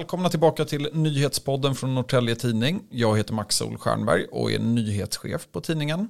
[0.00, 2.82] Välkomna tillbaka till nyhetspodden från Norrtälje Tidning.
[2.90, 6.08] Jag heter Max Sol Stjernberg och är nyhetschef på tidningen.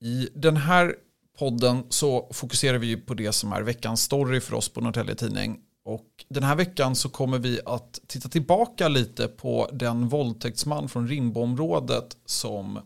[0.00, 0.94] I den här
[1.38, 5.58] podden så fokuserar vi på det som är veckans story för oss på Norrtälje Tidning.
[5.84, 11.08] Och den här veckan så kommer vi att titta tillbaka lite på den våldtäktsman från
[11.08, 12.76] Rimboområdet som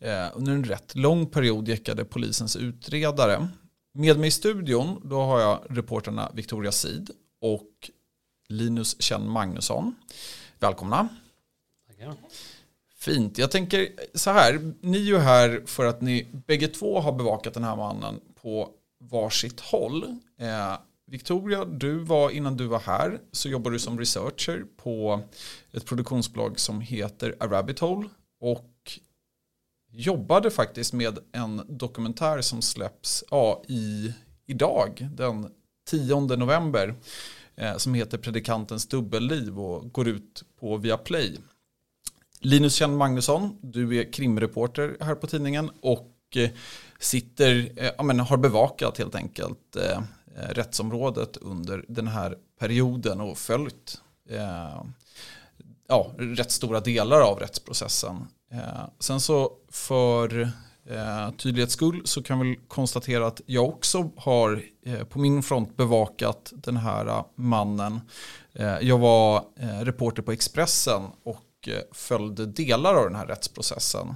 [0.00, 3.48] eh, under en rätt lång period jäckade polisens utredare.
[3.94, 7.10] Med mig i studion då har jag reporterna Victoria Sid
[7.40, 7.90] och
[8.48, 9.94] Linus Kjell Magnusson.
[10.58, 11.08] Välkomna.
[11.86, 12.14] Tackar.
[12.96, 13.38] Fint.
[13.38, 14.74] Jag tänker så här.
[14.80, 18.70] Ni är ju här för att ni bägge två har bevakat den här mannen på
[19.00, 20.02] varsitt håll.
[20.38, 25.20] Eh, Victoria, du var innan du var här så jobbade du som researcher på
[25.72, 28.08] ett produktionsbolag som heter A Rabbit Hole
[28.40, 29.00] och
[29.90, 34.14] jobbade faktiskt med en dokumentär som släpps ja, i,
[34.46, 35.48] idag, den
[35.86, 36.94] 10 november
[37.56, 41.38] Eh, som heter Predikantens dubbelliv och går ut på Viaplay.
[42.40, 46.50] Linus Kjell Magnusson, du är krimreporter här på tidningen och eh,
[46.98, 50.02] sitter, eh, ja, men har bevakat helt enkelt eh,
[50.34, 54.82] rättsområdet under den här perioden och följt eh,
[55.88, 58.26] ja, rätt stora delar av rättsprocessen.
[58.52, 60.50] Eh, sen så för
[60.90, 65.76] eh, tydlighets skull så kan vi konstatera att jag också har eh, på min front
[65.76, 68.00] bevakat den här eh, mannen.
[68.52, 74.14] Eh, jag var eh, reporter på Expressen och eh, följde delar av den här rättsprocessen.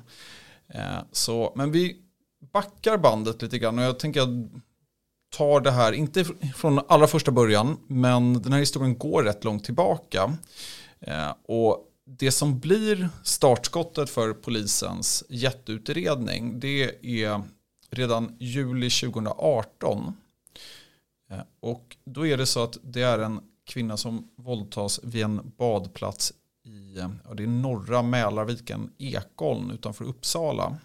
[1.12, 1.96] så, men vi
[2.52, 4.62] backar bandet lite grann och jag tänker att
[5.36, 6.24] tar det här, inte
[6.56, 10.36] från allra första början, men den här historien går rätt långt tillbaka.
[11.46, 17.42] och det som blir startskottet för polisens jätteutredning det är
[17.90, 20.16] redan juli 2018.
[21.30, 25.52] Eh, och då är det så att det är en kvinna som våldtas vid en
[25.56, 26.32] badplats
[26.64, 30.78] i ja, det är norra Mälarviken, Ekholm utanför Uppsala.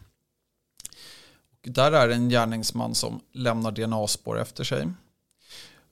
[1.51, 4.91] Och där är en gärningsman som lämnar DNA-spår efter sig.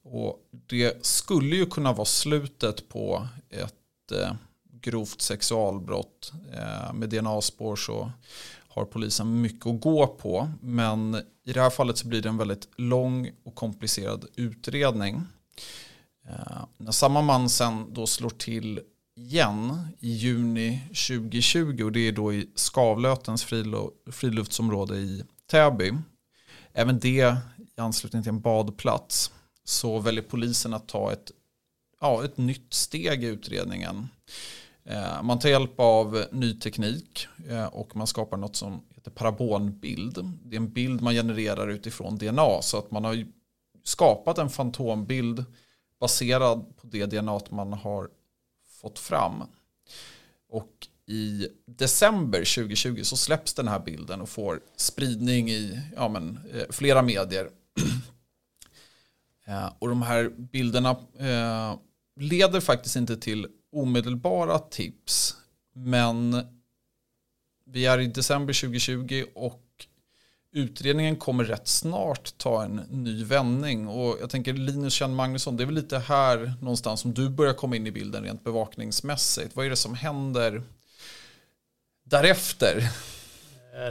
[0.03, 4.33] Och det skulle ju kunna vara slutet på ett eh,
[4.81, 6.33] grovt sexualbrott.
[6.53, 8.11] Eh, med DNA-spår så
[8.67, 10.51] har polisen mycket att gå på.
[10.61, 15.21] Men i det här fallet så blir det en väldigt lång och komplicerad utredning.
[16.29, 18.79] Eh, när samma man sen då slår till
[19.15, 23.43] igen i juni 2020 och det är då i Skavlötens
[24.11, 25.93] friluftsområde i Täby.
[26.73, 27.35] Även det
[27.77, 29.31] i anslutning till en badplats
[29.63, 31.31] så väljer polisen att ta ett,
[32.01, 34.07] ja, ett nytt steg i utredningen.
[34.89, 40.33] Eh, man tar hjälp av ny teknik eh, och man skapar något som heter parabolbild.
[40.43, 43.25] Det är en bild man genererar utifrån DNA så att man har
[43.83, 45.45] skapat en fantombild
[45.99, 48.09] baserad på det DNA man har
[48.81, 49.43] fått fram.
[50.49, 56.39] Och i december 2020 så släpps den här bilden och får spridning i ja, men,
[56.53, 57.49] eh, flera medier.
[59.79, 60.97] och de här bilderna
[62.19, 65.35] leder faktiskt inte till omedelbara tips.
[65.73, 66.43] Men
[67.65, 69.63] vi är i december 2020 och
[70.51, 73.87] utredningen kommer rätt snart ta en ny vändning.
[73.87, 77.53] Och jag tänker Linus Kjell Magnusson, det är väl lite här någonstans som du börjar
[77.53, 79.55] komma in i bilden rent bevakningsmässigt.
[79.55, 80.63] Vad är det som händer
[82.03, 82.91] därefter?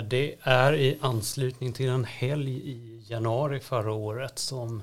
[0.08, 4.82] Det är i anslutning till en helg i januari förra året som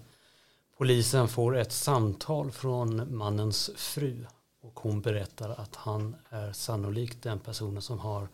[0.77, 4.25] polisen får ett samtal från mannens fru
[4.65, 8.27] och hon berättar att han är sannolikt den personen som har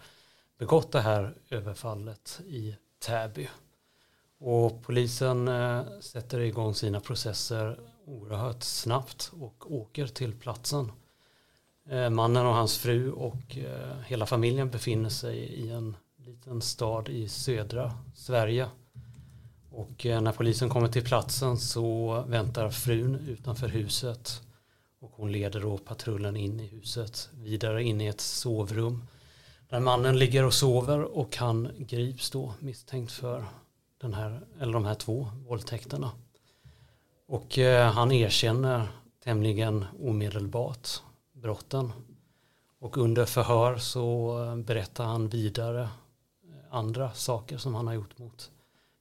[0.58, 3.50] begått det här överfallet i Täby.
[4.38, 10.92] Och polisen eh, sätter igång sina processer oerhört snabbt och åker till platsen.
[11.90, 17.10] Eh, mannen och hans fru och eh, hela familjen befinner sig i en liten stad
[17.10, 18.70] i södra Sverige.
[19.70, 24.42] Och eh, när polisen kommer till platsen så väntar frun utanför huset
[25.02, 29.08] och hon leder då patrullen in i huset, vidare in i ett sovrum.
[29.70, 33.46] Där mannen ligger och sover och han grips då misstänkt för
[34.02, 36.12] den här, eller de här två våldtäkterna.
[37.28, 38.88] Och eh, han erkänner
[39.24, 40.90] tämligen omedelbart
[41.34, 41.92] brotten.
[42.80, 45.90] Och under förhör så eh, berättar han vidare eh,
[46.70, 48.52] andra saker som han har gjort mot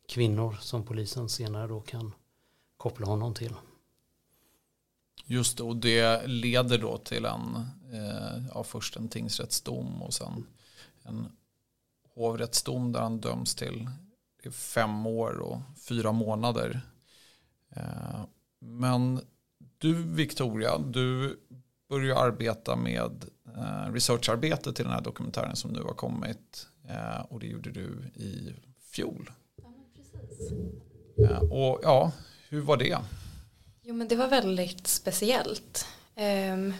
[0.08, 2.12] kvinnor som polisen senare då kan
[2.76, 3.54] koppla honom till.
[5.30, 7.56] Just det, och det leder då till en,
[7.92, 10.46] eh, ja, först en tingsrättsdom och sen
[11.02, 11.26] en
[12.14, 13.90] hovrättsdom där han döms till
[14.50, 16.80] fem år och fyra månader.
[17.76, 18.24] Eh,
[18.60, 19.20] men
[19.78, 21.40] du Victoria, du
[21.88, 23.24] började arbeta med
[23.56, 26.68] eh, researcharbete till den här dokumentären som nu har kommit.
[26.88, 29.30] Eh, och det gjorde du i fjol.
[29.56, 30.52] Ja, precis.
[31.18, 32.12] Eh, och ja,
[32.48, 32.98] hur var det?
[33.90, 35.86] Jo men det var väldigt speciellt.
[36.14, 36.74] Ehm,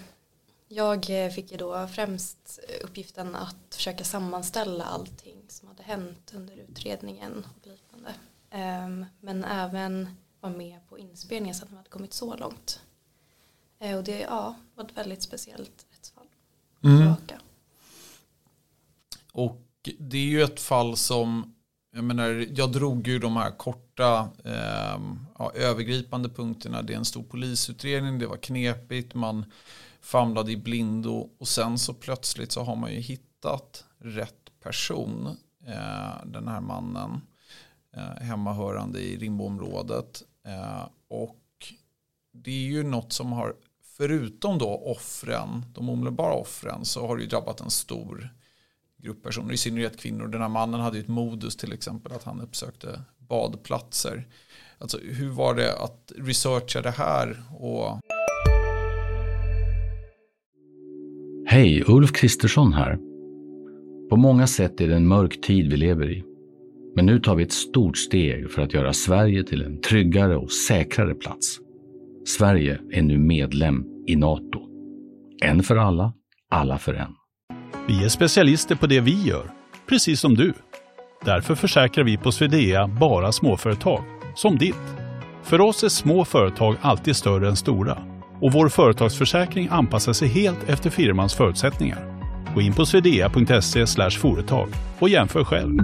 [0.68, 7.46] jag fick ju då främst uppgiften att försöka sammanställa allting som hade hänt under utredningen
[7.56, 8.14] och liknande.
[8.50, 12.80] Ehm, men även vara med på inspelningen så att de hade kommit så långt.
[13.78, 16.26] Eh, och det ja, var ett väldigt speciellt rättsfall.
[16.84, 17.14] Mm.
[19.32, 21.54] Och det är ju ett fall som,
[21.92, 25.00] jag menar, jag drog ju de här korta eh,
[25.38, 26.82] ja, övergripande punkterna.
[26.82, 29.44] Det är en stor polisutredning, det var knepigt, man
[30.00, 36.26] famlade i blindo och sen så plötsligt så har man ju hittat rätt person, eh,
[36.26, 37.20] den här mannen,
[37.96, 40.22] eh, hemmahörande i Rimboområdet.
[40.46, 41.36] Eh, och
[42.32, 43.54] det är ju något som har,
[43.96, 48.30] förutom då offren, de omedelbara offren, så har det ju drabbat en stor
[49.02, 50.28] grupppersoner, i synnerhet kvinnor.
[50.28, 54.26] Den här mannen hade ju ett modus till exempel att han uppsökte badplatser.
[54.78, 57.42] Alltså hur var det att researcha det här?
[57.58, 58.00] Och...
[61.46, 62.98] Hej, Ulf Kristersson här.
[64.10, 66.24] På många sätt är det en mörk tid vi lever i.
[66.96, 70.52] Men nu tar vi ett stort steg för att göra Sverige till en tryggare och
[70.52, 71.58] säkrare plats.
[72.26, 74.60] Sverige är nu medlem i Nato.
[75.42, 76.12] En för alla,
[76.50, 77.19] alla för en.
[77.90, 79.50] Vi är specialister på det vi gör,
[79.88, 80.54] precis som du.
[81.24, 84.04] Därför försäkrar vi på Swedea bara småföretag,
[84.36, 84.74] som ditt.
[85.42, 87.98] För oss är små företag alltid större än stora
[88.40, 92.22] och vår företagsförsäkring anpassar sig helt efter firmans förutsättningar.
[92.54, 95.78] Gå in på swedea.se företag och jämför själv.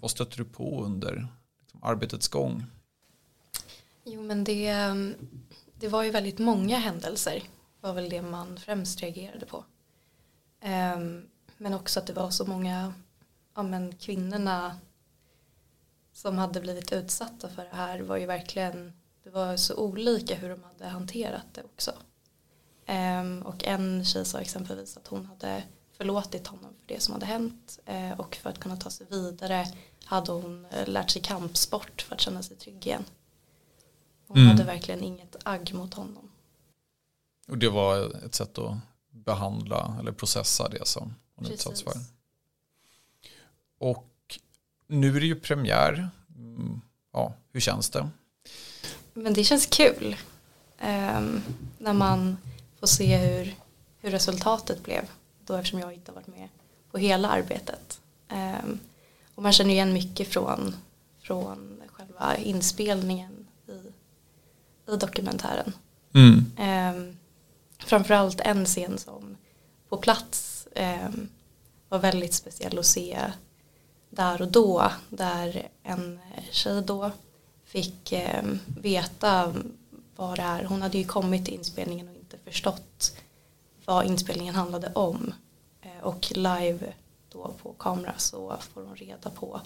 [0.00, 1.28] Vad stötte du på under
[1.60, 2.64] liksom, arbetets gång?
[4.04, 4.74] Jo men det,
[5.74, 7.42] det var ju väldigt många händelser
[7.86, 9.64] var väl det man främst reagerade på.
[10.96, 12.94] Um, men också att det var så många
[13.54, 14.78] ja, men kvinnorna
[16.12, 18.92] som hade blivit utsatta för det här var ju verkligen
[19.24, 21.92] det var så olika hur de hade hanterat det också.
[22.88, 25.62] Um, och en tjej sa exempelvis att hon hade
[25.92, 29.66] förlåtit honom för det som hade hänt uh, och för att kunna ta sig vidare
[30.04, 33.04] hade hon uh, lärt sig kampsport för att känna sig trygg igen.
[34.26, 34.48] Hon mm.
[34.48, 36.25] hade verkligen inget agg mot honom.
[37.48, 38.76] Och det var ett sätt att
[39.10, 41.92] behandla eller processa det som hon utsatts för.
[43.78, 44.38] Och
[44.86, 46.08] nu är det ju premiär.
[46.36, 46.80] Mm,
[47.12, 48.08] ja, hur känns det?
[49.14, 50.16] Men det känns kul.
[50.80, 51.42] Um,
[51.78, 52.36] när man
[52.80, 53.54] får se hur,
[53.98, 55.10] hur resultatet blev.
[55.46, 56.48] Då eftersom jag inte har varit med
[56.90, 58.00] på hela arbetet.
[58.28, 58.80] Um,
[59.34, 60.76] och man känner igen mycket från,
[61.20, 63.92] från själva inspelningen i,
[64.92, 65.72] i dokumentären.
[66.12, 66.52] Mm.
[66.58, 67.15] Um,
[67.78, 69.36] framförallt en scen som
[69.88, 71.08] på plats eh,
[71.88, 73.18] var väldigt speciell att se
[74.10, 76.18] där och då där en
[76.50, 77.10] tjej då
[77.64, 78.44] fick eh,
[78.80, 79.54] veta
[80.16, 80.64] vad det är.
[80.64, 83.16] Hon hade ju kommit till inspelningen och inte förstått
[83.84, 85.34] vad inspelningen handlade om
[85.82, 86.92] eh, och live
[87.32, 89.60] då på kamera så får hon reda på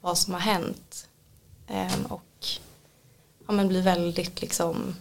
[0.00, 1.08] vad som har hänt
[1.66, 2.46] eh, och
[3.46, 4.94] ja, men blir väldigt liksom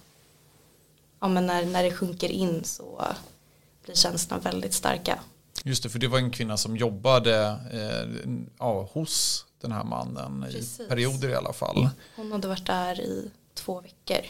[1.20, 3.06] ja, men när, när det sjunker in så
[3.84, 5.20] blir känslorna väldigt starka.
[5.64, 10.46] Just det, för det var en kvinna som jobbade eh, ja, hos den här mannen
[10.52, 10.80] Precis.
[10.80, 11.90] i perioder i alla fall.
[12.16, 14.26] Hon hade varit där i två veckor.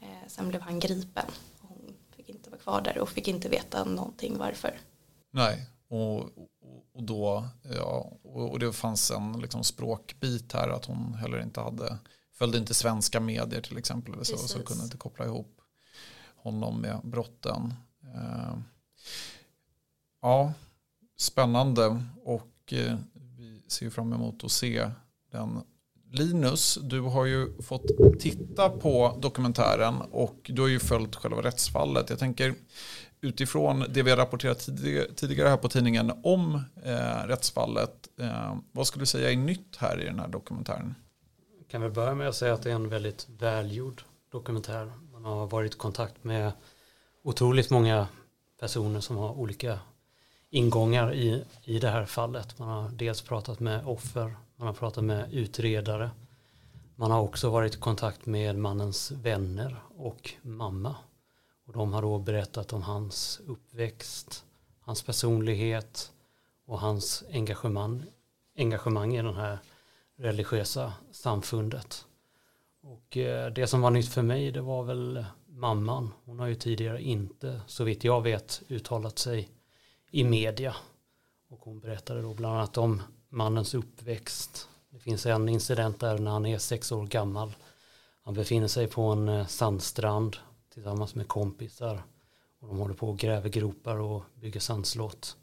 [0.00, 1.26] Eh, sen blev han gripen.
[1.60, 4.80] Hon fick inte vara kvar där och fick inte veta någonting varför.
[5.30, 6.18] Nej, och,
[6.94, 11.98] och då, ja, och det fanns en liksom språkbit här att hon heller inte hade,
[12.34, 15.57] följde inte svenska medier till exempel eller så, så kunde inte koppla ihop
[16.42, 17.74] honom med brotten.
[18.14, 18.58] Eh,
[20.22, 20.52] ja,
[21.16, 22.96] spännande och eh,
[23.36, 24.90] vi ser fram emot att se
[25.32, 25.60] den.
[26.10, 27.86] Linus, du har ju fått
[28.18, 32.10] titta på dokumentären och du har ju följt själva rättsfallet.
[32.10, 32.54] Jag tänker
[33.20, 34.68] utifrån det vi har rapporterat
[35.16, 38.08] tidigare här på tidningen om eh, rättsfallet.
[38.20, 40.94] Eh, vad skulle du säga är nytt här i den här dokumentären?
[41.70, 44.02] Kan vi börja med att säga att det är en väldigt välgjord
[44.32, 44.92] dokumentär.
[45.28, 46.52] Man har varit i kontakt med
[47.22, 48.08] otroligt många
[48.60, 49.78] personer som har olika
[50.50, 52.58] ingångar i, i det här fallet.
[52.58, 56.10] Man har dels pratat med offer, man har pratat med utredare.
[56.96, 60.96] Man har också varit i kontakt med mannens vänner och mamma.
[61.66, 64.44] Och de har då berättat om hans uppväxt,
[64.80, 66.12] hans personlighet
[66.66, 68.04] och hans engagemang,
[68.56, 69.58] engagemang i det här
[70.16, 72.07] religiösa samfundet.
[72.88, 76.12] Och eh, det som var nytt för mig det var väl mamman.
[76.24, 79.48] Hon har ju tidigare inte, så vitt jag vet, uttalat sig
[80.10, 80.76] i media.
[81.48, 84.68] Och hon berättade då bland annat om mannens uppväxt.
[84.90, 87.54] Det finns en incident där när han är sex år gammal.
[88.24, 90.36] Han befinner sig på en eh, sandstrand
[90.74, 92.02] tillsammans med kompisar.
[92.60, 95.36] Och de håller på och gräver gropar och bygger sandslott.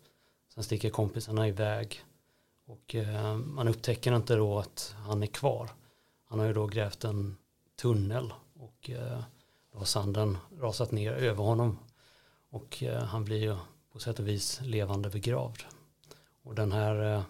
[0.54, 2.04] Sen sticker kompisarna iväg.
[2.66, 5.70] Och eh, man upptäcker inte då att han är kvar.
[6.36, 7.38] Han har ju då grävt en
[7.76, 9.24] tunnel och eh,
[9.72, 11.80] då har sanden rasat ner över honom.
[12.50, 13.58] Och eh, han blir ju
[13.92, 15.64] på sätt och vis levande begravd.
[16.44, 17.24] Och den här eh,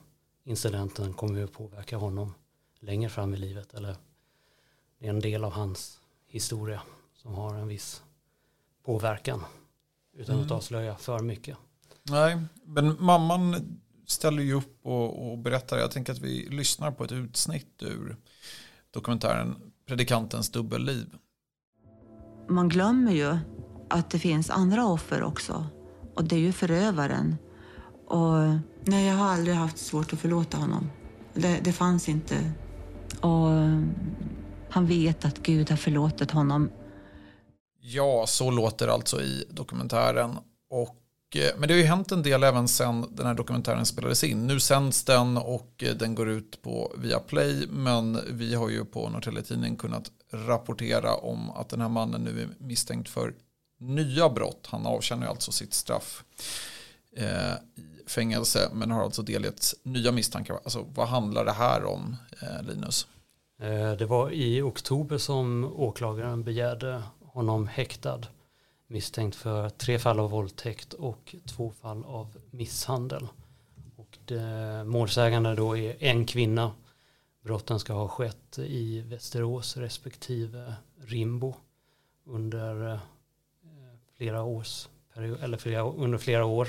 [0.43, 2.33] incidenten kommer ju att påverka honom
[2.79, 3.74] längre fram i livet.
[3.74, 3.95] Eller
[5.00, 6.81] det är en del av hans historia
[7.13, 8.03] som har en viss
[8.83, 9.43] påverkan.
[10.13, 10.45] Utan Mm.
[10.45, 11.57] att avslöja för mycket.
[12.03, 15.77] Nej, men mamman ställer ju upp och, och berättar.
[15.77, 18.17] Jag tänker att vi lyssnar på ett utsnitt ur
[18.95, 19.55] dokumentären
[19.87, 21.05] Predikantens dubbelliv.
[22.49, 23.37] man glömmer ju
[23.89, 25.65] att det finns andra offer också.
[26.15, 27.35] Och det är ju förövaren.
[28.07, 28.33] Och
[28.83, 30.89] nej, jag har aldrig haft svårt att förlåta honom.
[31.33, 32.51] Det, det fanns inte.
[33.21, 33.49] Och
[34.69, 36.69] han vet att Gud har förlåtit honom.
[37.79, 40.37] Ja, så låter det alltså i dokumentären.
[40.69, 41.04] Och, eh,
[41.36, 44.48] Eh, men det har ju hänt en del även sen den här dokumentären spelades in.
[44.48, 47.67] Nu sänds den och eh, den går ut på Viaplay.
[47.70, 52.41] Men vi har ju på Norrtelje Tidning kunnat rapportera om att den här mannen nu
[52.41, 53.34] är misstänkt för
[53.79, 54.67] nya brott.
[54.72, 56.24] Han avtjänar ju alltså sitt straff
[57.17, 60.60] eh, i fängelse men har alltså delgetts nya misstankar.
[60.63, 63.08] Alltså vad handlar det här om, eh, Linus?
[63.62, 68.22] Eh, det var i oktober som åklagaren begärde honom häktad
[68.87, 73.27] misstänkt för tre fall av våldtäkt och två fall av misshandel.
[73.95, 76.71] Och det, målsägande då är en kvinna.
[77.41, 80.73] Brotten ska ha skett i Västerås respektive
[81.05, 81.53] Rimbo
[82.25, 82.99] under eh,
[84.17, 86.67] flera års period, eller flera, under flera år.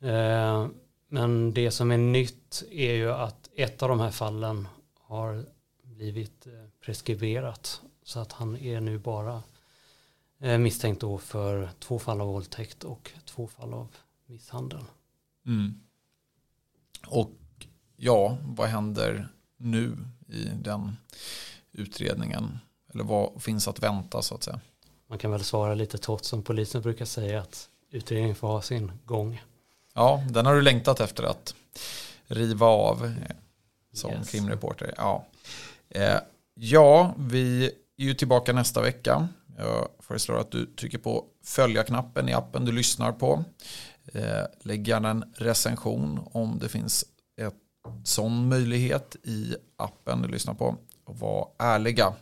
[0.00, 0.66] Eh,
[1.08, 4.68] Men det som är nytt är ju att ett av de här fallen
[5.00, 5.44] har
[5.82, 7.82] blivit eh, preskriberat.
[8.02, 9.42] Så att han är nu bara
[10.38, 13.88] misstänkt då för två fall av våldtäkt och två fall av
[14.26, 14.84] misshandel.
[15.46, 15.80] Mm.
[17.06, 17.30] Och
[17.96, 19.96] ja, vad händer nu
[20.28, 20.96] i den
[21.72, 22.58] utredningen?
[22.94, 24.60] Eller vad finns att vänta så att säga?
[25.06, 28.92] Man kan väl svara lite torrt som polisen brukar säga att utredningen får ha sin
[29.04, 29.42] gång.
[29.94, 31.54] Ja, den har du längtat efter att
[32.26, 33.12] riva av eh,
[33.92, 34.30] som Yes.
[34.30, 34.94] krimreporter.
[34.96, 35.26] Ja.
[35.88, 36.18] Eh,
[36.54, 37.64] ja, vi
[37.96, 39.28] är ju tillbaka nästa vecka.
[39.58, 43.44] Jag föreslår att du trycker på följa-knappen i appen du lyssnar på.
[44.12, 47.04] Eh, lägg gärna en recension om det finns
[47.40, 47.52] en
[48.04, 50.76] sån möjlighet i appen du lyssnar på.
[51.04, 52.12] Och var ärliga.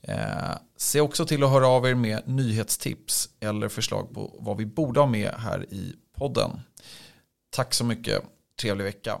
[0.00, 4.66] Eh, se också till att höra av er med nyhetstips eller förslag på vad vi
[4.66, 6.50] borde ha med här i podden.
[7.50, 8.22] Tack så mycket.
[8.60, 9.20] Trevlig vecka.